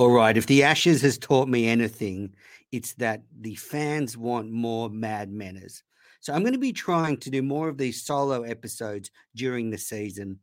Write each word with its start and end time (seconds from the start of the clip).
All 0.00 0.12
right. 0.12 0.34
If 0.34 0.46
the 0.46 0.62
Ashes 0.62 1.02
has 1.02 1.18
taught 1.18 1.46
me 1.46 1.68
anything, 1.68 2.34
it's 2.72 2.94
that 2.94 3.20
the 3.38 3.54
fans 3.56 4.16
want 4.16 4.50
more 4.50 4.88
Mad 4.88 5.30
Menners. 5.30 5.82
So 6.20 6.32
I'm 6.32 6.40
going 6.40 6.54
to 6.54 6.58
be 6.58 6.72
trying 6.72 7.18
to 7.18 7.28
do 7.28 7.42
more 7.42 7.68
of 7.68 7.76
these 7.76 8.02
solo 8.02 8.40
episodes 8.40 9.10
during 9.36 9.68
the 9.68 9.76
season. 9.76 10.38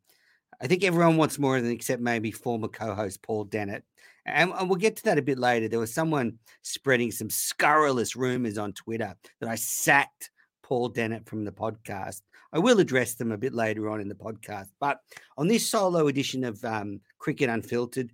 I 0.61 0.67
think 0.67 0.83
everyone 0.83 1.17
wants 1.17 1.39
more 1.39 1.59
than 1.59 1.71
except 1.71 2.03
maybe 2.03 2.29
former 2.29 2.67
co-host 2.67 3.23
Paul 3.23 3.45
Dennett. 3.45 3.83
And, 4.27 4.53
and 4.53 4.69
we'll 4.69 4.77
get 4.77 4.95
to 4.97 5.03
that 5.05 5.17
a 5.17 5.23
bit 5.23 5.39
later. 5.39 5.67
There 5.67 5.79
was 5.79 5.91
someone 5.91 6.37
spreading 6.61 7.09
some 7.09 7.31
scurrilous 7.31 8.15
rumors 8.15 8.59
on 8.59 8.73
Twitter 8.73 9.15
that 9.41 9.49
I 9.49 9.55
sacked 9.55 10.29
Paul 10.61 10.89
Dennett 10.89 11.27
from 11.27 11.45
the 11.45 11.51
podcast. 11.51 12.21
I 12.53 12.59
will 12.59 12.79
address 12.79 13.15
them 13.15 13.31
a 13.31 13.37
bit 13.37 13.53
later 13.53 13.89
on 13.89 14.01
in 14.01 14.07
the 14.07 14.15
podcast. 14.15 14.67
But 14.79 14.99
on 15.35 15.47
this 15.47 15.67
solo 15.67 16.09
edition 16.09 16.43
of 16.43 16.63
um, 16.63 17.01
Cricket 17.17 17.49
Unfiltered, 17.49 18.11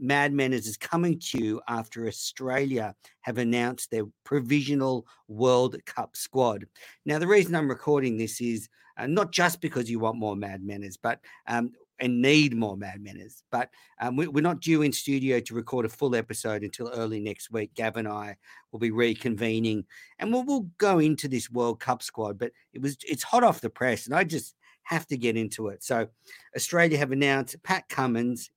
Mad 0.00 0.32
Menners 0.32 0.66
is 0.66 0.76
coming 0.76 1.18
to 1.18 1.38
you 1.38 1.60
after 1.68 2.06
Australia 2.06 2.94
have 3.22 3.38
announced 3.38 3.90
their 3.90 4.04
provisional 4.24 5.06
World 5.28 5.76
Cup 5.84 6.16
squad. 6.16 6.66
Now, 7.04 7.18
the 7.18 7.26
reason 7.26 7.54
I'm 7.54 7.68
recording 7.68 8.16
this 8.16 8.40
is 8.40 8.68
uh, 8.96 9.06
not 9.06 9.32
just 9.32 9.60
because 9.60 9.90
you 9.90 9.98
want 9.98 10.18
more 10.18 10.36
Mad 10.36 10.62
Menners, 10.62 10.96
but 11.00 11.20
um, 11.46 11.72
and 11.98 12.20
need 12.20 12.54
more 12.54 12.76
Mad 12.76 13.00
Menners. 13.02 13.42
But 13.50 13.70
um, 14.00 14.16
we, 14.16 14.26
are 14.26 14.42
not 14.42 14.60
due 14.60 14.82
in 14.82 14.92
studio 14.92 15.40
to 15.40 15.54
record 15.54 15.86
a 15.86 15.90
full 15.90 16.14
episode 16.14 16.62
until 16.62 16.88
early 16.88 17.20
next 17.20 17.50
week. 17.50 17.74
Gav 17.74 17.96
and 17.96 18.08
I 18.08 18.36
will 18.72 18.78
be 18.78 18.90
reconvening, 18.90 19.84
and 20.18 20.32
we'll, 20.32 20.44
we'll 20.44 20.68
go 20.78 20.98
into 20.98 21.28
this 21.28 21.50
World 21.50 21.80
Cup 21.80 22.02
squad. 22.02 22.38
But 22.38 22.52
it 22.72 22.80
was 22.80 22.96
it's 23.06 23.22
hot 23.22 23.44
off 23.44 23.60
the 23.60 23.70
press, 23.70 24.06
and 24.06 24.14
I 24.14 24.24
just 24.24 24.54
have 24.84 25.06
to 25.08 25.16
get 25.16 25.36
into 25.36 25.68
it. 25.68 25.82
So, 25.82 26.08
Australia 26.54 26.98
have 26.98 27.12
announced 27.12 27.62
Pat 27.62 27.88
Cummins 27.88 28.50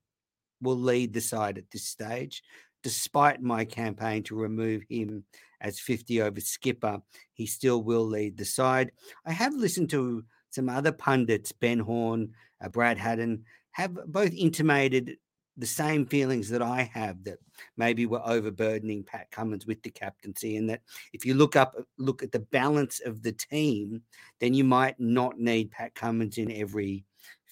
will 0.61 0.77
lead 0.77 1.13
the 1.13 1.21
side 1.21 1.57
at 1.57 1.69
this 1.71 1.85
stage. 1.85 2.43
Despite 2.83 3.41
my 3.41 3.65
campaign 3.65 4.23
to 4.23 4.35
remove 4.35 4.83
him 4.89 5.25
as 5.61 5.79
50 5.79 6.21
over 6.21 6.39
skipper, 6.39 7.01
he 7.33 7.45
still 7.45 7.83
will 7.83 8.05
lead 8.05 8.37
the 8.37 8.45
side. 8.45 8.91
I 9.25 9.31
have 9.31 9.53
listened 9.53 9.89
to 9.91 10.23
some 10.51 10.69
other 10.69 10.91
pundits, 10.91 11.51
Ben 11.51 11.79
Horne, 11.79 12.33
uh, 12.63 12.69
Brad 12.69 12.97
Haddin, 12.97 13.43
have 13.71 13.93
both 14.07 14.33
intimated 14.33 15.17
the 15.59 15.67
same 15.67 16.05
feelings 16.05 16.49
that 16.49 16.61
I 16.61 16.89
have 16.93 17.23
that 17.25 17.37
maybe 17.75 18.05
we're 18.05 18.21
overburdening 18.23 19.03
Pat 19.03 19.29
Cummins 19.29 19.65
with 19.65 19.83
the 19.83 19.89
captaincy, 19.89 20.55
and 20.55 20.69
that 20.69 20.81
if 21.11 21.25
you 21.25 21.33
look 21.33 21.57
up, 21.57 21.75
look 21.97 22.23
at 22.23 22.31
the 22.31 22.39
balance 22.39 23.01
of 23.05 23.21
the 23.21 23.33
team, 23.33 24.01
then 24.39 24.53
you 24.53 24.63
might 24.63 24.97
not 24.99 25.37
need 25.37 25.71
Pat 25.71 25.93
Cummins 25.95 26.37
in 26.37 26.49
every 26.51 27.03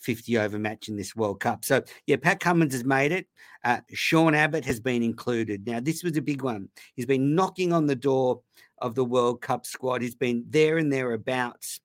50 0.07 0.38
over 0.38 0.57
match 0.57 0.88
in 0.88 0.95
this 0.95 1.18
World 1.18 1.41
Cup. 1.41 1.66
So, 1.66 1.84
yeah, 2.06 2.16
Pat 2.16 2.40
Cummins 2.40 2.72
has 2.72 2.85
made 2.85 3.12
it. 3.12 3.28
Uh, 3.66 3.81
Sean 3.91 4.34
Abbott 4.34 4.63
has 4.63 4.79
been 4.79 5.03
included. 5.03 5.68
Now, 5.68 5.81
this 5.81 6.01
was 6.01 6.16
a 6.16 6.22
big 6.22 6.44
one. 6.44 6.69
He's 6.95 7.06
been 7.06 7.35
knocking 7.35 7.73
on 7.73 7.88
the 7.88 7.95
door 7.95 8.40
of 8.78 8.95
the 8.95 9.03
World 9.03 9.41
Cup 9.41 9.66
squad. 9.66 10.01
He's 10.01 10.16
been 10.16 10.45
there 10.47 10.78
and 10.78 10.94
thereabouts 10.94 11.81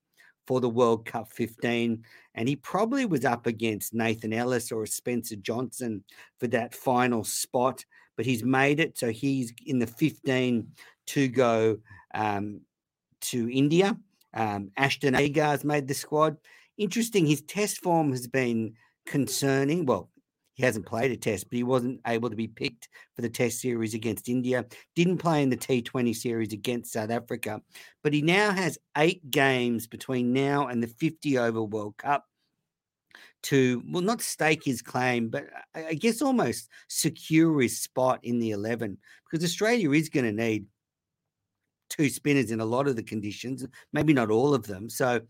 for 0.47 0.61
the 0.61 0.69
World 0.69 1.05
Cup 1.05 1.33
15. 1.33 2.05
And 2.37 2.49
he 2.49 2.55
probably 2.55 3.07
was 3.07 3.25
up 3.25 3.49
against 3.49 3.93
Nathan 3.93 4.33
Ellis 4.33 4.71
or 4.71 4.87
Spencer 4.87 5.35
Johnson 5.35 6.05
for 6.39 6.47
that 6.47 6.77
final 6.77 7.25
spot, 7.25 7.85
but 8.17 8.25
he's 8.25 8.45
made 8.45 8.79
it. 8.79 8.97
So 8.97 9.11
he's 9.11 9.53
in 9.67 9.81
the 9.81 9.89
15 9.89 10.69
to 11.07 11.27
go 11.27 11.79
um, 12.15 12.61
to 13.23 13.51
India. 13.51 13.97
Um, 14.33 14.71
Ashton 14.77 15.15
Agar's 15.15 15.65
made 15.65 15.89
the 15.89 15.95
squad 15.95 16.37
interesting. 16.79 17.27
His 17.27 17.43
test 17.43 17.83
form 17.83 18.11
has 18.11 18.27
been 18.27 18.75
concerning. 19.07 19.87
Well, 19.87 20.11
he 20.55 20.65
hasn't 20.65 20.87
played 20.87 21.11
a 21.11 21.17
test, 21.17 21.49
but 21.49 21.57
he 21.57 21.63
wasn't 21.63 22.01
able 22.07 22.29
to 22.29 22.37
be 22.37 22.49
picked 22.49 22.89
for 23.17 23.23
the 23.23 23.29
test 23.29 23.61
series 23.61 23.95
against 23.95 24.29
India. 24.29 24.67
Didn't 24.95 25.19
play 25.19 25.43
in 25.43 25.49
the 25.49 25.57
T20 25.57 26.15
series 26.15 26.53
against 26.53 26.93
South 26.93 27.11
Africa, 27.11 27.63
but 28.03 28.13
he 28.13 28.21
now 28.21 28.53
has 28.53 28.79
eight 28.97 29.31
games 29.31 29.87
between 29.87 30.33
now 30.33 30.69
and 30.69 30.83
the 30.83 30.89
50 30.89 31.39
over 31.39 31.63
World 31.63 31.97
Cup 31.97 32.27
to, 33.45 33.83
well, 33.89 34.03
not 34.03 34.21
stake 34.21 34.63
his 34.65 34.83
claim, 34.83 35.29
but 35.29 35.45
I 35.75 35.95
guess 35.95 36.23
almost 36.23 36.69
secure 36.89 37.61
his 37.61 37.81
spot 37.81 38.21
in 38.23 38.39
the 38.39 38.51
11 38.51 38.99
because 39.25 39.45
Australia 39.45 39.91
is 39.93 40.09
going 40.11 40.27
to 40.27 40.33
need 40.33 40.67
two 41.89 42.09
spinners 42.09 42.51
in 42.51 42.61
a 42.61 42.65
lot 42.65 42.89
of 42.89 42.97
the 42.97 43.03
conditions, 43.03 43.67
maybe 43.93 44.13
not 44.13 44.31
all 44.31 44.55
of 44.55 44.67
them. 44.67 44.89
So, 44.89 45.23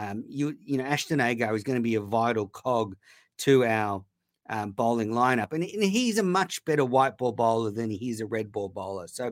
um, 0.00 0.24
you 0.26 0.56
you 0.64 0.78
know 0.78 0.84
Ashton 0.84 1.20
Agar 1.20 1.54
is 1.54 1.62
going 1.62 1.76
to 1.76 1.82
be 1.82 1.96
a 1.96 2.00
vital 2.00 2.48
cog 2.48 2.96
to 3.38 3.64
our 3.66 4.02
um, 4.48 4.72
bowling 4.72 5.10
lineup, 5.10 5.52
and, 5.52 5.62
and, 5.62 5.84
he's 5.84 6.18
a 6.18 6.22
much 6.22 6.64
better 6.64 6.84
white 6.84 7.18
ball 7.18 7.32
bowler 7.32 7.70
than 7.70 7.90
he 7.90 8.08
is 8.08 8.20
a 8.20 8.26
red 8.26 8.50
ball 8.50 8.68
bowler. 8.68 9.06
So 9.06 9.26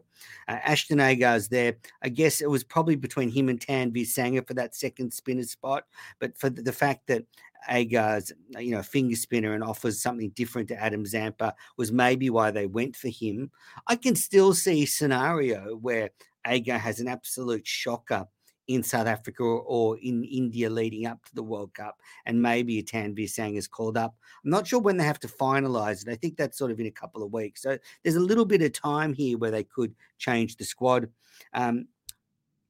uh, 0.46 0.58
Ashton 0.62 1.00
Agar's 1.00 1.48
there. 1.48 1.76
I 2.02 2.10
guess 2.10 2.40
it 2.40 2.50
was 2.50 2.62
probably 2.62 2.96
between 2.96 3.30
him 3.30 3.48
and 3.48 3.58
Tanveer 3.58 4.02
Sangha 4.02 4.46
for 4.46 4.54
that 4.54 4.76
second 4.76 5.12
spinner 5.12 5.42
spot, 5.44 5.84
but 6.20 6.38
for 6.38 6.50
the, 6.50 6.62
the 6.62 6.72
fact 6.72 7.06
that 7.06 7.24
Agar's 7.70 8.30
you 8.58 8.72
know 8.72 8.82
finger 8.82 9.16
spinner 9.16 9.54
and 9.54 9.64
offers 9.64 10.02
something 10.02 10.30
different 10.30 10.68
to 10.68 10.80
Adam 10.80 11.06
Zampa 11.06 11.54
was 11.78 11.90
maybe 11.90 12.28
why 12.28 12.50
they 12.50 12.66
went 12.66 12.94
for 12.94 13.08
him. 13.08 13.50
I 13.86 13.96
can 13.96 14.14
still 14.14 14.52
see 14.52 14.82
a 14.82 14.86
scenario 14.86 15.76
where 15.76 16.10
Agar 16.46 16.78
has 16.78 17.00
an 17.00 17.08
absolute 17.08 17.66
shocker 17.66 18.26
in 18.68 18.82
South 18.82 19.06
Africa 19.06 19.42
or, 19.42 19.98
in 19.98 20.22
India 20.24 20.70
leading 20.70 21.06
up 21.06 21.24
to 21.24 21.34
the 21.34 21.42
World 21.42 21.74
Cup, 21.74 22.00
and 22.26 22.40
maybe 22.40 22.78
a 22.78 22.82
Tanveer 22.82 23.24
Sangha 23.24 23.56
is 23.56 23.66
called 23.66 23.96
up. 23.96 24.14
I'm 24.44 24.50
not 24.50 24.66
sure 24.66 24.78
when 24.78 24.98
they 24.98 25.04
have 25.04 25.18
to 25.20 25.28
finalise 25.28 26.06
it. 26.06 26.12
I 26.12 26.14
think 26.14 26.36
that's 26.36 26.58
sort 26.58 26.70
of 26.70 26.78
in 26.78 26.86
a 26.86 26.90
couple 26.90 27.22
of 27.22 27.32
weeks. 27.32 27.62
So 27.62 27.78
there's 28.02 28.16
a 28.16 28.20
little 28.20 28.44
bit 28.44 28.62
of 28.62 28.72
time 28.72 29.12
here 29.12 29.38
where 29.38 29.50
they 29.50 29.64
could 29.64 29.94
change 30.18 30.56
the 30.56 30.64
squad. 30.64 31.08
Um, 31.54 31.88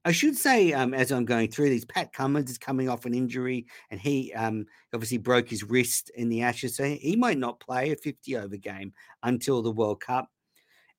I 0.05 0.13
should 0.13 0.37
say, 0.37 0.73
um, 0.73 0.95
as 0.95 1.11
I'm 1.11 1.25
going 1.25 1.51
through 1.51 1.69
these, 1.71 1.85
Pat 1.85 2.13
Cummins 2.13 2.51
is 2.51 2.59
coming 2.59 2.89
off 2.89 3.05
an 3.05 3.13
injury, 3.15 3.67
and 3.91 4.01
he 4.01 4.33
um, 4.33 4.65
obviously 4.95 5.19
broke 5.19 5.49
his 5.49 5.65
wrist 5.65 6.11
in 6.15 6.29
the 6.29 6.43
Ashes, 6.43 6.77
so 6.77 6.85
he 6.85 7.17
might 7.17 7.39
not 7.39 7.61
play 7.61 7.91
a 7.91 7.97
50 7.97 8.37
over 8.37 8.57
game 8.57 8.93
until 9.25 9.61
the 9.61 9.73
World 9.73 10.01
Cup. 10.01 10.31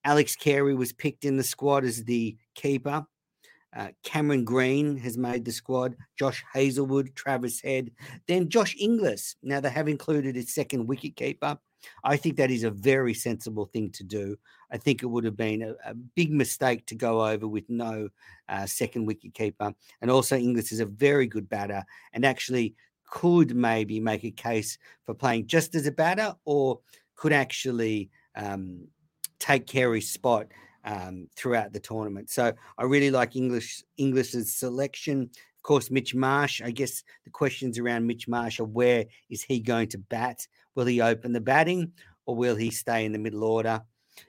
Alex 0.03 0.35
Carey 0.35 0.75
was 0.75 0.93
picked 0.93 1.25
in 1.25 1.37
the 1.37 1.43
squad 1.43 1.85
as 1.85 2.03
the 2.03 2.37
keeper. 2.55 3.05
Uh, 3.75 3.89
Cameron 4.03 4.43
Green 4.43 4.97
has 4.97 5.17
made 5.17 5.45
the 5.45 5.51
squad. 5.51 5.95
Josh 6.17 6.43
Hazlewood, 6.51 7.15
Travis 7.15 7.61
Head, 7.61 7.91
then 8.27 8.49
Josh 8.49 8.75
Inglis. 8.79 9.35
Now 9.43 9.59
they 9.59 9.69
have 9.69 9.87
included 9.87 10.35
his 10.35 10.53
second 10.53 10.87
wicketkeeper. 10.87 11.57
I 12.03 12.17
think 12.17 12.35
that 12.35 12.51
is 12.51 12.63
a 12.63 12.71
very 12.71 13.13
sensible 13.13 13.65
thing 13.65 13.91
to 13.91 14.03
do. 14.03 14.37
I 14.71 14.77
think 14.77 15.01
it 15.01 15.07
would 15.07 15.23
have 15.23 15.37
been 15.37 15.61
a, 15.61 15.75
a 15.85 15.93
big 15.93 16.31
mistake 16.31 16.85
to 16.87 16.95
go 16.95 17.25
over 17.25 17.47
with 17.47 17.69
no 17.69 18.09
uh, 18.49 18.65
second 18.65 19.07
wicketkeeper. 19.07 19.73
And 20.01 20.11
also, 20.11 20.35
Inglis 20.35 20.71
is 20.71 20.79
a 20.79 20.85
very 20.85 21.27
good 21.27 21.47
batter 21.47 21.85
and 22.13 22.25
actually 22.25 22.75
could 23.05 23.55
maybe 23.55 23.99
make 23.99 24.23
a 24.23 24.31
case 24.31 24.77
for 25.05 25.13
playing 25.13 25.47
just 25.47 25.73
as 25.73 25.87
a 25.87 25.91
batter 25.91 26.35
or 26.45 26.79
could 27.15 27.33
actually 27.33 28.09
um, 28.35 28.87
take 29.39 29.65
Carey's 29.65 30.09
spot 30.09 30.47
um, 30.85 31.27
throughout 31.35 31.73
the 31.73 31.79
tournament. 31.79 32.29
So 32.29 32.53
I 32.77 32.83
really 32.83 33.11
like 33.11 33.35
Inglis 33.35 33.83
Inglis's 33.97 34.53
selection. 34.53 35.29
Of 35.57 35.63
course, 35.63 35.91
Mitch 35.91 36.15
Marsh. 36.15 36.61
I 36.61 36.71
guess 36.71 37.03
the 37.25 37.29
questions 37.29 37.77
around 37.77 38.07
Mitch 38.07 38.27
Marsh 38.27 38.59
are 38.59 38.65
where 38.65 39.05
is 39.29 39.43
he 39.43 39.59
going 39.59 39.89
to 39.89 39.97
bat? 39.97 40.47
Will 40.75 40.85
he 40.85 41.01
open 41.01 41.33
the 41.33 41.41
batting 41.41 41.91
or 42.25 42.35
will 42.35 42.55
he 42.55 42.71
stay 42.71 43.05
in 43.05 43.11
the 43.11 43.19
middle 43.19 43.43
order? 43.43 43.81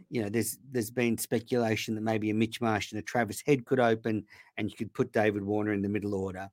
You 0.08 0.22
know, 0.22 0.28
there's 0.28 0.58
there's 0.70 0.90
been 0.90 1.18
speculation 1.18 1.94
that 1.94 2.00
maybe 2.02 2.30
a 2.30 2.34
Mitch 2.34 2.60
Marsh 2.60 2.92
and 2.92 2.98
a 2.98 3.02
Travis 3.02 3.42
Head 3.46 3.64
could 3.64 3.80
open, 3.80 4.24
and 4.56 4.70
you 4.70 4.76
could 4.76 4.92
put 4.92 5.12
David 5.12 5.42
Warner 5.42 5.72
in 5.72 5.82
the 5.82 5.88
middle 5.88 6.14
order. 6.14 6.48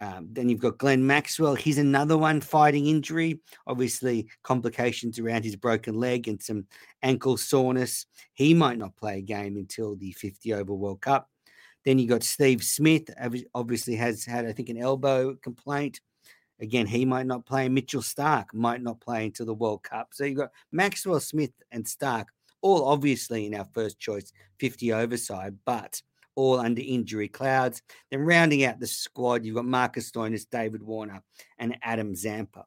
Um, 0.00 0.28
then 0.30 0.48
you've 0.48 0.60
got 0.60 0.78
Glenn 0.78 1.06
Maxwell. 1.06 1.54
He's 1.54 1.78
another 1.78 2.16
one 2.16 2.40
fighting 2.40 2.86
injury. 2.86 3.40
Obviously, 3.66 4.28
complications 4.44 5.18
around 5.18 5.44
his 5.44 5.56
broken 5.56 5.94
leg 5.94 6.28
and 6.28 6.40
some 6.40 6.66
ankle 7.02 7.36
soreness. 7.36 8.06
He 8.34 8.54
might 8.54 8.78
not 8.78 8.96
play 8.96 9.18
a 9.18 9.22
game 9.22 9.56
until 9.56 9.96
the 9.96 10.12
50 10.12 10.54
over 10.54 10.72
World 10.72 11.00
Cup. 11.00 11.28
Then 11.84 11.98
you've 11.98 12.10
got 12.10 12.22
Steve 12.22 12.62
Smith. 12.62 13.10
Obviously, 13.54 13.96
has 13.96 14.24
had 14.24 14.46
I 14.46 14.52
think 14.52 14.68
an 14.68 14.78
elbow 14.78 15.34
complaint. 15.34 16.00
Again, 16.60 16.86
he 16.86 17.04
might 17.04 17.26
not 17.26 17.46
play. 17.46 17.68
Mitchell 17.68 18.02
Starc 18.02 18.46
might 18.52 18.82
not 18.82 19.00
play 19.00 19.26
until 19.26 19.46
the 19.46 19.54
World 19.54 19.84
Cup. 19.84 20.08
So 20.12 20.24
you've 20.24 20.38
got 20.38 20.50
Maxwell, 20.72 21.20
Smith, 21.20 21.52
and 21.70 21.84
Starc, 21.84 22.26
all 22.62 22.84
obviously 22.84 23.46
in 23.46 23.54
our 23.54 23.66
first 23.72 23.98
choice 23.98 24.32
50 24.58 24.92
over 24.92 25.16
side, 25.16 25.56
but 25.64 26.02
all 26.38 26.60
under 26.60 26.80
injury 26.80 27.26
clouds. 27.26 27.82
Then 28.12 28.20
rounding 28.20 28.64
out 28.64 28.78
the 28.78 28.86
squad, 28.86 29.44
you've 29.44 29.56
got 29.56 29.64
Marcus 29.64 30.08
Stoinis, 30.08 30.46
David 30.48 30.84
Warner, 30.84 31.20
and 31.58 31.76
Adam 31.82 32.14
Zampa. 32.14 32.64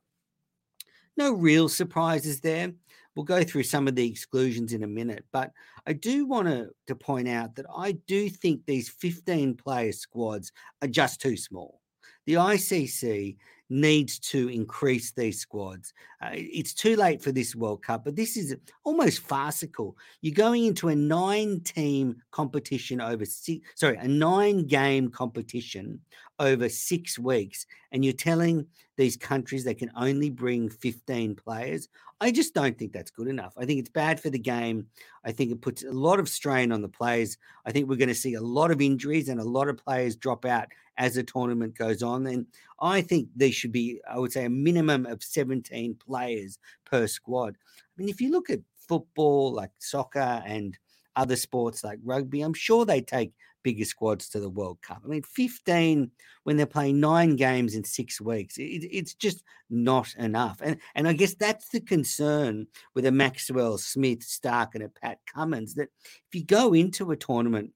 No 1.15 1.31
real 1.31 1.69
surprises 1.69 2.41
there. 2.41 2.73
We'll 3.15 3.23
go 3.23 3.44
through 3.44 3.63
some 3.63 3.88
of 3.88 3.95
the 3.95 4.09
exclusions 4.09 4.73
in 4.73 4.83
a 4.83 4.88
minute, 4.88 5.23
but 5.31 5.51
I 5.88 5.94
do 5.94 6.25
want 6.25 6.50
to, 6.50 6.69
to 6.88 6.95
point 6.95 7.29
out 7.29 7.56
that 7.56 7.65
I 7.73 7.94
do 8.07 8.29
think 8.29 8.65
these 8.65 8.89
15 8.89 9.56
player 9.56 9.94
squads 9.94 10.51
are 10.81 10.88
just 10.88 11.21
too 11.21 11.38
small. 11.38 11.81
The 12.25 12.33
ICC 12.33 13.38
needs 13.71 14.19
to 14.19 14.50
increase 14.50 15.12
these 15.13 15.39
squads. 15.39 15.94
Uh, 16.21 16.31
it's 16.33 16.74
too 16.74 16.98
late 16.98 17.21
for 17.21 17.31
this 17.31 17.56
World 17.56 17.81
Cup, 17.81 18.03
but 18.03 18.18
this 18.18 18.36
is 18.36 18.56
almost 18.83 19.19
farcical. 19.19 19.95
You're 20.21 20.36
going 20.36 20.65
into 20.65 20.89
a 20.89 20.95
nine 20.95 21.62
team 21.62 22.18
competition 22.31 23.00
over 23.00 23.24
six, 23.24 23.65
sorry, 23.75 23.95
a 23.95 24.07
nine 24.07 24.68
game 24.68 25.09
competition 25.09 26.01
over 26.41 26.67
six 26.67 27.19
weeks, 27.19 27.67
and 27.91 28.03
you're 28.03 28.13
telling 28.13 28.65
these 28.97 29.15
countries 29.15 29.63
they 29.63 29.75
can 29.75 29.91
only 29.95 30.29
bring 30.29 30.69
15 30.69 31.35
players. 31.35 31.88
I 32.19 32.31
just 32.31 32.53
don't 32.53 32.77
think 32.77 32.91
that's 32.91 33.11
good 33.11 33.27
enough. 33.27 33.53
I 33.57 33.65
think 33.65 33.79
it's 33.79 33.89
bad 33.89 34.19
for 34.19 34.29
the 34.29 34.39
game. 34.39 34.88
I 35.23 35.31
think 35.31 35.51
it 35.51 35.61
puts 35.61 35.83
a 35.83 35.91
lot 35.91 36.19
of 36.19 36.27
strain 36.27 36.71
on 36.71 36.81
the 36.81 36.89
players. 36.89 37.38
I 37.65 37.71
think 37.71 37.88
we're 37.88 37.95
going 37.95 38.09
to 38.09 38.15
see 38.15 38.33
a 38.33 38.41
lot 38.41 38.71
of 38.71 38.81
injuries 38.81 39.29
and 39.29 39.39
a 39.39 39.43
lot 39.43 39.69
of 39.69 39.77
players 39.77 40.15
drop 40.15 40.45
out 40.45 40.67
as 40.97 41.15
the 41.15 41.23
tournament 41.23 41.77
goes 41.77 42.03
on. 42.03 42.27
And 42.27 42.47
I 42.79 43.01
think 43.01 43.29
there 43.35 43.51
should 43.51 43.71
be, 43.71 44.01
I 44.09 44.17
would 44.17 44.31
say, 44.31 44.45
a 44.45 44.49
minimum 44.49 45.05
of 45.05 45.23
17 45.23 45.95
players 45.95 46.57
per 46.85 47.07
squad. 47.07 47.57
I 47.77 47.93
mean, 47.97 48.09
if 48.09 48.19
you 48.19 48.31
look 48.31 48.49
at 48.49 48.59
football, 48.88 49.53
like 49.53 49.71
soccer 49.79 50.41
and 50.45 50.77
other 51.15 51.35
sports 51.35 51.83
like 51.83 51.99
rugby, 52.03 52.41
I'm 52.41 52.53
sure 52.53 52.85
they 52.85 53.01
take 53.01 53.33
bigger 53.63 53.86
squads 53.86 54.30
to 54.30 54.40
the 54.40 54.50
World 54.50 54.81
Cup. 54.81 55.02
I 55.04 55.08
mean, 55.08 55.24
15 55.24 56.12
when 56.44 56.58
they're 56.58 56.66
playing 56.66 57.00
nine 57.00 57.36
games 57.36 57.75
in 57.75 57.84
six 57.84 58.19
weeks, 58.19 58.58
it, 58.58 58.63
it's 58.63 59.13
just 59.13 59.44
not 59.69 60.13
enough. 60.16 60.60
And 60.63 60.78
and 60.96 61.08
I 61.08 61.13
guess 61.13 61.36
that's 61.36 61.69
the 61.69 61.81
concern 61.81 62.68
with 62.96 63.06
a 63.06 63.12
Maxwell, 63.12 63.78
Smith, 63.78 64.22
Starc, 64.22 64.69
and 64.75 64.84
a 64.84 64.90
Pat 64.90 65.19
Cummins 65.34 65.75
that 65.75 65.90
if 66.04 66.34
you 66.34 66.44
go 66.44 66.74
into 66.74 67.12
a 67.12 67.18
tournament 67.18 67.72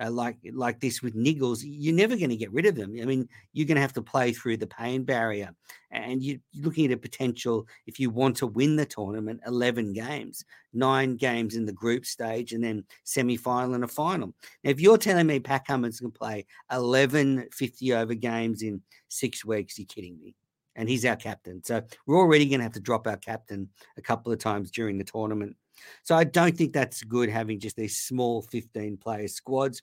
uh, 0.00 0.10
like 0.10 0.36
like 0.52 0.80
this 0.80 1.02
with 1.02 1.16
niggles, 1.16 1.60
you're 1.64 1.94
never 1.94 2.16
going 2.16 2.30
to 2.30 2.36
get 2.36 2.52
rid 2.52 2.66
of 2.66 2.76
them. 2.76 2.94
I 3.00 3.04
mean, 3.04 3.28
you're 3.52 3.66
going 3.66 3.76
to 3.76 3.82
have 3.82 3.92
to 3.94 4.02
play 4.02 4.32
through 4.32 4.58
the 4.58 4.66
pain 4.66 5.02
barrier, 5.02 5.50
and 5.90 6.22
you're 6.22 6.38
looking 6.54 6.86
at 6.86 6.92
a 6.92 6.96
potential 6.96 7.66
if 7.86 7.98
you 7.98 8.10
want 8.10 8.36
to 8.36 8.46
win 8.46 8.76
the 8.76 8.86
tournament, 8.86 9.40
eleven 9.46 9.92
games, 9.92 10.44
nine 10.72 11.16
games 11.16 11.56
in 11.56 11.66
the 11.66 11.72
group 11.72 12.06
stage, 12.06 12.52
and 12.52 12.62
then 12.62 12.84
semi 13.04 13.36
final 13.36 13.74
and 13.74 13.84
a 13.84 13.88
final. 13.88 14.34
Now, 14.62 14.70
if 14.70 14.80
you're 14.80 14.98
telling 14.98 15.26
me 15.26 15.40
Pat 15.40 15.66
Cummins 15.66 16.00
can 16.00 16.10
play 16.12 16.46
11 16.70 17.48
50 17.52 17.92
over 17.94 18.14
games 18.14 18.62
in 18.62 18.82
six 19.08 19.44
weeks, 19.44 19.78
you're 19.78 19.86
kidding 19.86 20.18
me. 20.18 20.34
And 20.76 20.88
he's 20.88 21.04
our 21.04 21.16
captain, 21.16 21.64
so 21.64 21.82
we're 22.06 22.18
already 22.18 22.48
going 22.48 22.60
to 22.60 22.64
have 22.64 22.72
to 22.74 22.80
drop 22.80 23.08
our 23.08 23.16
captain 23.16 23.68
a 23.96 24.02
couple 24.02 24.32
of 24.32 24.38
times 24.38 24.70
during 24.70 24.96
the 24.96 25.02
tournament. 25.02 25.56
So 26.02 26.16
I 26.16 26.24
don't 26.24 26.56
think 26.56 26.72
that's 26.72 27.02
good 27.02 27.28
having 27.28 27.60
just 27.60 27.76
these 27.76 27.98
small 27.98 28.42
15 28.42 28.96
player 28.96 29.28
squads. 29.28 29.82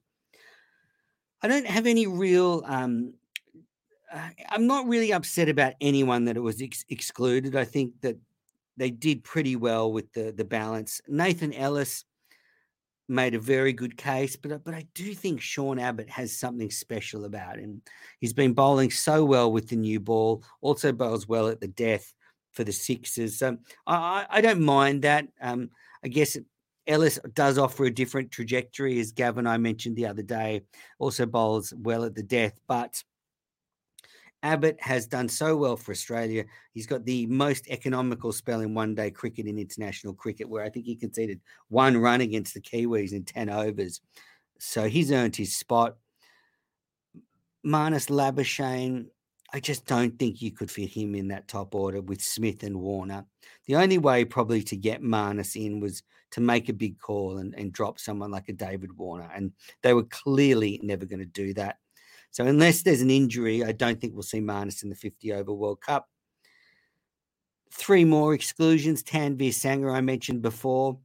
I 1.41 1.47
don't 1.47 1.67
have 1.67 1.85
any 1.85 2.07
real. 2.07 2.63
Um, 2.65 3.13
uh, 4.11 4.29
I'm 4.49 4.67
not 4.67 4.87
really 4.87 5.13
upset 5.13 5.49
about 5.49 5.73
anyone 5.81 6.25
that 6.25 6.37
it 6.37 6.41
was 6.41 6.61
ex- 6.61 6.85
excluded. 6.89 7.55
I 7.55 7.65
think 7.65 7.93
that 8.01 8.17
they 8.77 8.89
did 8.89 9.23
pretty 9.23 9.55
well 9.55 9.91
with 9.91 10.11
the 10.13 10.31
the 10.31 10.45
balance. 10.45 11.01
Nathan 11.07 11.53
Ellis 11.53 12.05
made 13.07 13.35
a 13.35 13.39
very 13.39 13.73
good 13.73 13.97
case, 13.97 14.35
but 14.35 14.63
but 14.63 14.73
I 14.73 14.87
do 14.93 15.13
think 15.13 15.41
Sean 15.41 15.79
Abbott 15.79 16.09
has 16.09 16.37
something 16.37 16.71
special 16.71 17.25
about 17.25 17.59
him. 17.59 17.81
He's 18.19 18.33
been 18.33 18.53
bowling 18.53 18.91
so 18.91 19.23
well 19.23 19.51
with 19.51 19.69
the 19.69 19.75
new 19.75 19.99
ball, 19.99 20.43
also 20.61 20.91
bowls 20.91 21.27
well 21.27 21.47
at 21.47 21.61
the 21.61 21.67
death 21.67 22.13
for 22.53 22.63
the 22.63 22.71
Sixers. 22.71 23.37
So 23.37 23.57
I, 23.85 24.25
I 24.29 24.41
don't 24.41 24.61
mind 24.61 25.03
that. 25.03 25.27
Um, 25.41 25.69
I 26.05 26.07
guess 26.07 26.37
Ellis 26.85 27.19
does 27.33 27.57
offer 27.57 27.85
a 27.85 27.93
different 27.93 28.31
trajectory, 28.31 28.99
as 28.99 29.11
Gavin 29.11 29.47
I 29.47 29.57
mentioned 29.57 29.95
the 29.95 30.05
other 30.05 30.21
day. 30.21 30.61
Also 30.99 31.25
bowls 31.25 31.73
well 31.75 32.05
at 32.05 32.13
the 32.13 32.21
death, 32.21 32.59
but 32.67 33.03
Abbott 34.43 34.77
has 34.79 35.07
done 35.07 35.27
so 35.27 35.57
well 35.57 35.75
for 35.75 35.91
Australia. 35.91 36.45
He's 36.71 36.85
got 36.85 37.03
the 37.03 37.25
most 37.25 37.67
economical 37.67 38.31
spell 38.31 38.61
in 38.61 38.75
one 38.75 38.93
day 38.93 39.09
cricket 39.09 39.47
in 39.47 39.57
international 39.57 40.13
cricket, 40.13 40.47
where 40.47 40.63
I 40.63 40.69
think 40.69 40.85
he 40.85 40.95
conceded 40.95 41.41
one 41.69 41.97
run 41.97 42.21
against 42.21 42.53
the 42.53 42.61
Kiwis 42.61 43.11
in 43.11 43.23
10 43.23 43.49
overs. 43.49 44.01
So 44.59 44.87
he's 44.87 45.11
earned 45.11 45.35
his 45.35 45.55
spot. 45.55 45.95
Marnus 47.65 48.11
Labuschagne, 48.11 49.07
I 49.53 49.59
just 49.59 49.85
don't 49.85 50.17
think 50.17 50.41
you 50.41 50.51
could 50.51 50.71
fit 50.71 50.89
him 50.89 51.15
in 51.15 51.27
that 51.29 51.47
top 51.47 51.75
order 51.75 52.01
with 52.01 52.21
Smith 52.21 52.63
and 52.63 52.79
Warner. 52.79 53.25
The 53.67 53.75
only 53.75 53.97
way 53.97 54.25
probably 54.25 54.63
to 54.63 54.75
get 54.75 55.01
Marnus 55.01 55.55
in 55.55 55.79
was 55.79 56.03
to 56.31 56.41
make 56.41 56.67
a 56.67 56.73
big 56.73 56.99
call 56.99 57.37
and, 57.37 57.53
and 57.55 57.71
drop 57.71 57.99
someone 57.99 58.31
like 58.31 58.49
a 58.49 58.53
David 58.53 58.97
Warner. 58.97 59.29
And 59.33 59.53
they 59.81 59.93
were 59.93 60.03
clearly 60.03 60.79
never 60.83 61.05
going 61.05 61.19
to 61.19 61.25
do 61.25 61.53
that. 61.53 61.77
So 62.31 62.45
unless 62.45 62.81
there's 62.81 63.01
an 63.01 63.11
injury, 63.11 63.63
I 63.63 63.71
don't 63.71 64.01
think 64.01 64.13
we'll 64.13 64.23
see 64.23 64.41
Marnus 64.41 64.83
in 64.83 64.89
the 64.89 64.95
50 64.95 65.31
over 65.31 65.53
World 65.53 65.79
Cup. 65.79 66.09
Three 67.71 68.03
more 68.03 68.33
exclusions. 68.33 69.03
Tanveer 69.03 69.49
Sangha, 69.49 69.93
I 69.93 70.01
mentioned 70.01 70.41
before, 70.41 70.97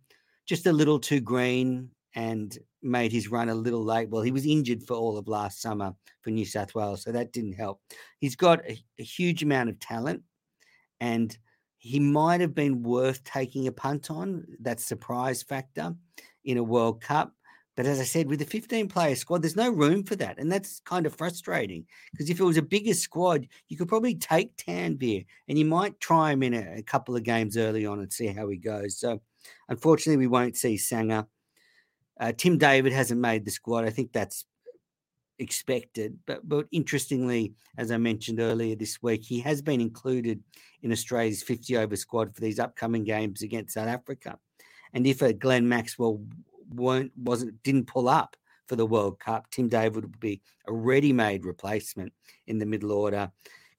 just 0.47 0.67
a 0.67 0.73
little 0.73 0.99
too 0.99 1.21
green 1.21 1.91
and 2.15 2.59
made 2.83 3.13
his 3.13 3.31
run 3.31 3.49
a 3.49 3.55
little 3.55 3.85
late. 3.85 4.09
Well, 4.09 4.23
he 4.23 4.33
was 4.33 4.47
injured 4.47 4.83
for 4.83 4.95
all 4.95 5.19
of 5.19 5.29
last 5.29 5.61
summer 5.61 5.95
for 6.23 6.31
New 6.31 6.47
South 6.47 6.75
Wales, 6.75 7.03
so 7.03 7.13
that 7.13 7.33
didn't 7.33 7.53
help. 7.53 7.81
He's 8.19 8.37
got 8.37 8.65
a, 8.69 8.79
a 8.99 9.03
huge 9.03 9.43
amount 9.43 9.69
of 9.69 9.79
talent, 9.81 10.23
and 11.01 11.37
he 11.79 11.99
might 11.99 12.41
have 12.41 12.55
been 12.55 12.83
worth 12.83 13.25
taking 13.25 13.67
a 13.67 13.73
punt 13.73 14.11
on 14.11 14.45
that 14.61 14.81
surprise 14.81 15.43
factor 15.43 15.95
in 16.45 16.59
a 16.59 16.63
World 16.63 17.01
Cup. 17.01 17.35
But 17.77 17.87
as 17.87 18.01
I 18.01 18.05
said, 18.05 18.29
with 18.29 18.43
a 18.43 18.47
15 18.47 18.89
player 18.89 19.15
squad, 19.15 19.41
there's 19.41 19.57
no 19.57 19.71
room 19.71 20.03
for 20.03 20.15
that. 20.17 20.39
And 20.39 20.53
that's 20.53 20.81
kind 20.81 21.07
of 21.07 21.15
frustrating 21.15 21.87
because 22.13 22.29
if 22.29 22.39
it 22.39 22.45
was 22.45 22.59
a 22.59 22.63
bigger 22.63 22.93
squad, 22.93 23.47
you 23.69 23.79
could 23.79 23.89
probably 23.89 24.15
take 24.17 24.55
Tanveer 24.57 25.25
and 25.49 25.59
you 25.59 25.65
might 25.65 25.99
try 26.01 26.33
him 26.33 26.43
in 26.43 26.53
a, 26.53 26.75
a 26.79 26.83
couple 26.83 27.17
of 27.17 27.23
games 27.23 27.57
early 27.57 27.87
on 27.87 28.01
and 28.01 28.13
see 28.13 28.27
how 28.27 28.49
he 28.49 28.59
goes. 28.59 28.99
So 28.99 29.23
unfortunately, 29.71 30.19
we 30.19 30.27
won't 30.27 30.59
see 30.59 30.75
Sangha 30.75 31.27
uh, 32.21 32.33
Tim 32.37 32.59
David 32.59 32.93
hasn't 32.93 33.21
made 33.21 33.45
the 33.45 33.51
squad. 33.51 33.85
I 33.85 33.91
think 33.91 34.13
that's 34.13 34.45
expected. 35.39 36.19
But 36.27 36.49
but 36.49 36.67
interestingly, 36.71 37.55
as 37.77 37.91
I 37.91 37.97
mentioned 37.97 38.39
earlier 38.41 38.77
this 38.77 39.03
week, 39.03 39.25
he 39.25 39.41
has 39.41 39.63
been 39.63 39.81
included 39.81 40.43
in 40.83 40.93
Australia's 40.93 41.43
50 41.43 41.77
over 41.79 41.97
squad 41.97 42.35
for 42.35 42.41
these 42.41 42.61
upcoming 42.61 43.05
games 43.05 43.43
against 43.43 43.75
South 43.75 43.89
Africa. 43.89 44.39
And 44.93 45.07
if 45.07 45.23
a 45.23 45.33
Glenn 45.33 45.69
Maxwell 45.69 46.21
weren't 46.75 47.13
wasn't 47.17 47.63
didn't 47.63 47.87
pull 47.87 48.09
up 48.09 48.37
for 48.67 48.77
the 48.77 48.87
World 48.87 49.19
Cup. 49.19 49.51
Tim 49.51 49.69
David 49.69 50.05
would 50.05 50.21
be 50.21 50.41
a 50.69 50.73
ready-made 50.73 51.45
replacement 51.45 52.13
in 52.47 52.59
the 52.59 52.67
middle 52.67 52.93
order. 52.93 53.31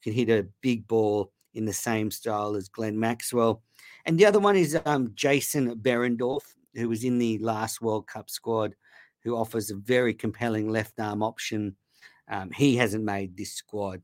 Can 0.03 0.11
hit 0.11 0.29
a 0.29 0.47
big 0.61 0.85
ball 0.87 1.31
in 1.53 1.63
the 1.63 1.73
same 1.73 2.11
style 2.11 2.55
as 2.55 2.67
Glenn 2.67 2.99
Maxwell. 2.99 3.61
And 4.05 4.17
the 4.17 4.25
other 4.25 4.39
one 4.39 4.57
is 4.57 4.77
um, 4.85 5.11
Jason 5.15 5.75
Behrendorff, 5.75 6.43
who 6.75 6.89
was 6.89 7.03
in 7.03 7.17
the 7.17 7.37
last 7.39 7.81
World 7.81 8.07
Cup 8.07 8.29
squad, 8.29 8.75
who 9.23 9.35
offers 9.35 9.69
a 9.69 9.75
very 9.75 10.13
compelling 10.13 10.69
left 10.69 10.99
arm 10.99 11.21
option. 11.21 11.75
Um, 12.27 12.51
he 12.51 12.75
hasn't 12.75 13.03
made 13.03 13.35
this 13.35 13.53
squad, 13.53 14.01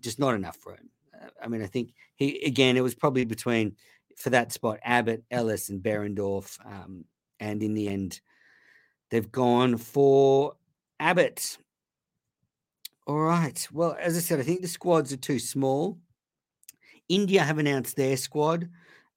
just 0.00 0.18
not 0.18 0.34
enough 0.34 0.64
room. 0.66 0.90
Uh, 1.14 1.28
I 1.42 1.48
mean, 1.48 1.62
I 1.62 1.66
think 1.66 1.92
he, 2.16 2.40
again, 2.44 2.76
it 2.76 2.82
was 2.82 2.94
probably 2.94 3.24
between, 3.24 3.76
for 4.16 4.30
that 4.30 4.52
spot, 4.52 4.78
Abbott, 4.82 5.24
Ellis, 5.30 5.68
and 5.68 5.82
Behrendorff, 5.82 6.58
Um, 6.64 7.04
and 7.38 7.62
in 7.62 7.74
the 7.74 7.88
end, 7.88 8.20
they've 9.10 9.30
gone 9.30 9.76
for 9.76 10.56
Abbott. 10.98 11.58
All 13.06 13.20
right. 13.20 13.68
Well, 13.72 13.96
as 14.00 14.16
I 14.16 14.20
said, 14.20 14.40
I 14.40 14.42
think 14.42 14.62
the 14.62 14.68
squads 14.68 15.12
are 15.12 15.18
too 15.18 15.38
small. 15.38 15.98
India 17.08 17.42
have 17.42 17.58
announced 17.58 17.96
their 17.96 18.16
squad. 18.16 18.68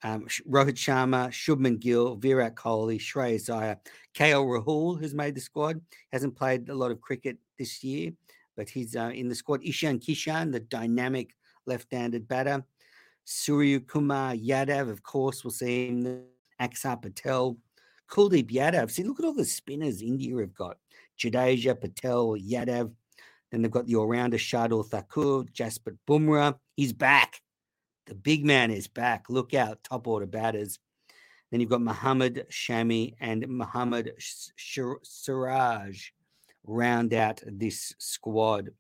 Um, 0.04 0.26
Rohit 0.50 0.76
Sharma, 0.76 1.28
Shubman 1.30 1.80
Gill, 1.80 2.16
Virat 2.16 2.56
Kohli, 2.56 2.98
Shreyas 2.98 3.54
Iyer, 3.54 3.78
KL 4.16 4.46
Rahul, 4.46 5.00
who's 5.00 5.14
made 5.14 5.36
the 5.36 5.42
squad, 5.42 5.82
hasn't 6.14 6.38
played 6.38 6.70
a 6.70 6.74
lot 6.74 6.92
of 6.92 7.02
cricket 7.02 7.38
this 7.58 7.84
year, 7.84 8.12
but 8.56 8.70
he's 8.70 8.96
uh, 8.96 9.12
in 9.14 9.28
the 9.28 9.36
squad. 9.36 9.62
Ishan 9.64 10.00
Kishan, 10.00 10.52
the 10.52 10.62
dynamic 10.62 11.36
left-handed 11.66 12.28
batter. 12.28 12.64
Surya 13.26 13.82
Kumar 13.82 14.34
Yadav, 14.34 14.90
of 14.90 15.04
course, 15.04 15.44
we'll 15.44 15.52
see 15.52 15.88
him. 15.88 16.24
Axar 16.60 17.02
Patel, 17.02 17.58
Kuldeep 18.10 18.52
Yadav. 18.52 18.92
See, 18.92 19.04
look 19.04 19.20
at 19.20 19.26
all 19.26 19.34
the 19.34 19.46
spinners 19.46 20.02
India 20.02 20.36
have 20.38 20.54
got. 20.54 20.78
Jadeja, 21.18 21.80
Patel, 21.80 22.36
Yadav. 22.38 22.92
Then 23.52 23.62
they've 23.62 23.72
got 23.72 23.86
the 23.86 23.96
all-rounder 23.96 24.38
Shardul 24.38 24.86
Thakur, 24.86 25.44
Jasprit 25.54 25.98
Bumrah. 26.08 26.56
He's 26.76 26.94
back. 26.94 27.42
The 28.10 28.16
big 28.16 28.44
man 28.44 28.72
is 28.72 28.88
back. 28.88 29.30
Look 29.30 29.54
out, 29.54 29.84
top 29.84 30.08
order 30.08 30.26
batters. 30.26 30.80
Then 31.52 31.62
you've 31.62 31.70
got 31.70 31.82
Muhammad 31.82 32.48
Shami 32.50 33.14
and 33.20 33.48
Muhammad 33.48 34.14
Siraj 34.18 36.10
round 36.66 37.14
out 37.14 37.44
this 37.46 37.94
squad. 38.00 38.72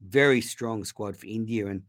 Very 0.00 0.40
strong 0.40 0.84
squad 0.84 1.16
for 1.16 1.26
India. 1.26 1.66
And 1.66 1.82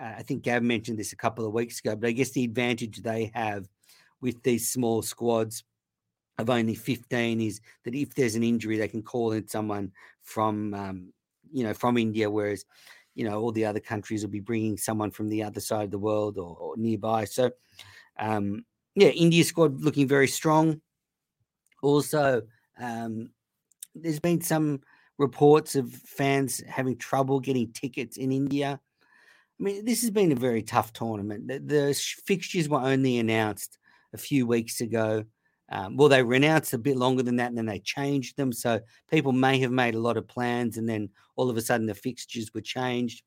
I 0.00 0.24
think 0.24 0.42
Gav 0.42 0.64
mentioned 0.64 0.98
this 0.98 1.12
a 1.12 1.16
couple 1.16 1.46
of 1.46 1.52
weeks 1.52 1.78
ago, 1.78 1.94
but 1.94 2.08
I 2.08 2.12
guess 2.12 2.30
the 2.32 2.44
advantage 2.44 3.00
they 3.00 3.30
have 3.32 3.68
with 4.20 4.42
these 4.42 4.68
small 4.68 5.02
squads 5.02 5.62
of 6.38 6.50
only 6.50 6.74
15 6.74 7.40
is 7.40 7.60
that 7.84 7.94
if 7.94 8.12
there's 8.12 8.34
an 8.34 8.42
injury, 8.42 8.76
they 8.76 8.88
can 8.88 9.02
call 9.02 9.30
in 9.32 9.46
someone 9.46 9.92
from, 10.22 10.74
um, 10.74 11.12
you 11.52 11.62
know, 11.62 11.74
from 11.74 11.96
India, 11.96 12.28
whereas 12.28 12.64
you 13.18 13.24
know 13.24 13.40
all 13.40 13.50
the 13.50 13.64
other 13.64 13.80
countries 13.80 14.22
will 14.22 14.30
be 14.30 14.38
bringing 14.38 14.78
someone 14.78 15.10
from 15.10 15.28
the 15.28 15.42
other 15.42 15.60
side 15.60 15.86
of 15.86 15.90
the 15.90 15.98
world 15.98 16.38
or, 16.38 16.56
or 16.56 16.76
nearby. 16.76 17.24
So, 17.24 17.50
um, 18.16 18.64
yeah, 18.94 19.08
India 19.08 19.42
squad 19.42 19.82
looking 19.82 20.06
very 20.06 20.28
strong. 20.28 20.80
Also, 21.82 22.42
um, 22.80 23.30
there's 23.96 24.20
been 24.20 24.40
some 24.40 24.82
reports 25.18 25.74
of 25.74 25.92
fans 25.92 26.62
having 26.68 26.96
trouble 26.96 27.40
getting 27.40 27.72
tickets 27.72 28.18
in 28.18 28.30
India. 28.30 28.78
I 29.60 29.62
mean, 29.62 29.84
this 29.84 30.02
has 30.02 30.10
been 30.12 30.30
a 30.30 30.36
very 30.36 30.62
tough 30.62 30.92
tournament. 30.92 31.48
The, 31.48 31.58
the 31.58 31.94
fixtures 32.24 32.68
were 32.68 32.78
only 32.78 33.18
announced 33.18 33.78
a 34.12 34.18
few 34.18 34.46
weeks 34.46 34.80
ago. 34.80 35.24
Um, 35.70 35.96
well, 35.96 36.08
they 36.08 36.22
were 36.22 36.34
announced 36.34 36.72
a 36.72 36.78
bit 36.78 36.96
longer 36.96 37.22
than 37.22 37.36
that, 37.36 37.48
and 37.48 37.58
then 37.58 37.66
they 37.66 37.80
changed 37.80 38.36
them. 38.36 38.52
So 38.52 38.80
people 39.10 39.32
may 39.32 39.58
have 39.60 39.70
made 39.70 39.94
a 39.94 40.00
lot 40.00 40.16
of 40.16 40.26
plans, 40.26 40.78
and 40.78 40.88
then 40.88 41.10
all 41.36 41.50
of 41.50 41.56
a 41.56 41.62
sudden 41.62 41.86
the 41.86 41.94
fixtures 41.94 42.52
were 42.54 42.60
changed. 42.60 43.22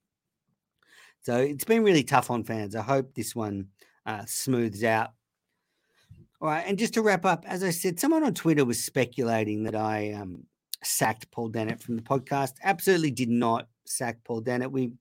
So 1.22 1.38
it's 1.38 1.66
been 1.66 1.84
really 1.84 2.04
tough 2.04 2.32
on 2.32 2.44
fans. 2.44 2.76
I 2.76 2.82
hope 2.82 3.14
this 3.14 3.36
one 3.36 3.68
uh, 4.06 4.26
smooths 4.26 4.84
out. 4.84 5.12
All 6.42 6.48
right, 6.48 6.66
and 6.66 6.80
just 6.80 6.96
to 6.96 7.04
wrap 7.04 7.26
up, 7.26 7.46
as 7.48 7.64
I 7.64 7.70
said, 7.70 8.00
someone 8.00 8.24
on 8.24 8.34
Twitter 8.34 8.66
was 8.66 8.84
speculating 8.84 9.64
that 9.64 9.76
I 9.76 10.14
um, 10.14 10.44
sacked 10.84 11.30
Paul 11.30 11.50
Dennett 11.50 11.80
from 11.80 11.96
the 11.96 12.02
podcast. 12.02 12.54
Absolutely 12.64 13.12
did 13.12 13.30
not 13.30 13.68
sack 13.86 14.18
Paul 14.24 14.42
Dennett. 14.42 14.72
We 14.72 14.94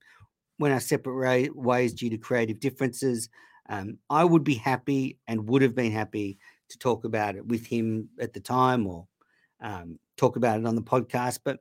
went 0.59 0.75
our 0.75 0.79
separate 0.79 1.55
ways 1.55 1.93
due 1.93 2.11
to 2.11 2.17
creative 2.19 2.59
differences. 2.59 3.29
Um, 3.69 3.97
I 4.09 4.23
would 4.23 4.43
be 4.43 4.53
happy 4.53 5.17
and 5.27 5.49
would 5.49 5.63
have 5.63 5.73
been 5.73 5.91
happy 5.91 6.37
to 6.71 6.77
talk 6.79 7.03
about 7.03 7.35
it 7.35 7.45
with 7.45 7.65
him 7.65 8.09
at 8.19 8.33
the 8.33 8.39
time 8.39 8.87
or 8.87 9.07
um, 9.61 9.99
talk 10.17 10.35
about 10.35 10.59
it 10.59 10.65
on 10.65 10.75
the 10.75 10.81
podcast. 10.81 11.39
But 11.43 11.59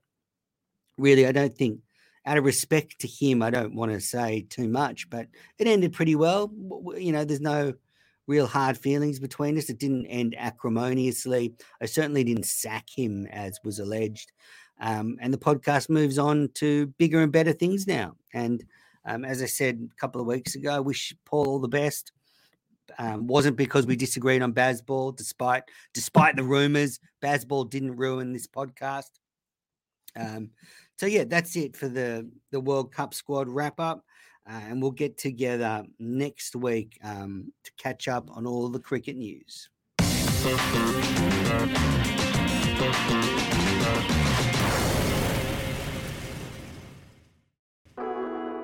really, 0.98 1.26
I 1.26 1.32
don't 1.32 1.54
think, 1.54 1.80
out 2.26 2.38
of 2.38 2.44
respect 2.44 3.00
to 3.00 3.08
him, 3.08 3.42
I 3.42 3.50
don't 3.50 3.74
want 3.74 3.92
to 3.92 4.00
say 4.00 4.46
too 4.48 4.68
much. 4.68 5.08
But 5.10 5.28
it 5.58 5.66
ended 5.66 5.92
pretty 5.92 6.16
well. 6.16 6.50
You 6.96 7.12
know, 7.12 7.24
there's 7.24 7.40
no 7.40 7.74
real 8.26 8.46
hard 8.46 8.78
feelings 8.78 9.18
between 9.18 9.58
us. 9.58 9.68
It 9.70 9.78
didn't 9.78 10.06
end 10.06 10.36
acrimoniously. 10.38 11.54
I 11.82 11.86
certainly 11.86 12.24
didn't 12.24 12.46
sack 12.46 12.86
him, 12.88 13.26
as 13.26 13.58
was 13.64 13.78
alleged. 13.78 14.32
Um, 14.80 15.18
and 15.20 15.32
the 15.34 15.38
podcast 15.38 15.90
moves 15.90 16.18
on 16.18 16.48
to 16.54 16.86
bigger 16.98 17.22
and 17.22 17.32
better 17.32 17.52
things 17.52 17.86
now. 17.86 18.16
And 18.32 18.64
um, 19.04 19.24
as 19.24 19.42
I 19.42 19.46
said 19.46 19.88
a 19.90 20.00
couple 20.00 20.20
of 20.20 20.26
weeks 20.26 20.54
ago, 20.54 20.70
I 20.70 20.80
wish 20.80 21.14
Paul 21.24 21.48
all 21.48 21.58
the 21.58 21.68
best 21.68 22.12
um, 22.98 23.26
wasn't 23.26 23.56
because 23.56 23.86
we 23.86 23.96
disagreed 23.96 24.42
on 24.42 24.52
Bazball, 24.52 25.16
despite 25.16 25.64
despite 25.94 26.36
the 26.36 26.44
rumors. 26.44 27.00
Bazball 27.22 27.68
didn't 27.68 27.96
ruin 27.96 28.32
this 28.32 28.46
podcast. 28.46 29.10
Um, 30.16 30.50
so 30.98 31.06
yeah, 31.06 31.24
that's 31.24 31.56
it 31.56 31.76
for 31.76 31.88
the 31.88 32.28
the 32.50 32.60
World 32.60 32.92
Cup 32.92 33.14
squad 33.14 33.48
wrap 33.48 33.80
up, 33.80 34.04
uh, 34.48 34.60
and 34.68 34.82
we'll 34.82 34.90
get 34.90 35.16
together 35.16 35.84
next 35.98 36.56
week 36.56 36.98
um, 37.02 37.52
to 37.64 37.72
catch 37.78 38.08
up 38.08 38.30
on 38.32 38.46
all 38.46 38.68
the 38.68 38.80
cricket 38.80 39.16
news. 39.16 39.68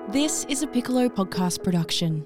This 0.09 0.45
is 0.45 0.63
a 0.63 0.67
Piccolo 0.67 1.09
podcast 1.09 1.63
production. 1.63 2.25